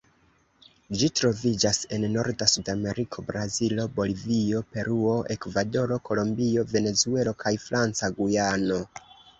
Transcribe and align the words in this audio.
Ĝi 1.01 1.09
troviĝas 1.19 1.79
en 1.97 2.07
norda 2.13 2.47
Sudameriko: 2.55 3.25
Brazilo, 3.29 3.87
Bolivio, 4.01 4.65
Peruo, 4.73 5.15
Ekvadoro, 5.37 6.01
Kolombio, 6.11 6.69
Venezuelo, 6.75 7.39
kaj 7.47 7.59
Franca 7.69 8.15
Gujano. 8.21 8.87